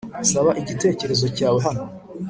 [0.31, 1.83] saba igitekerezo cyawe hano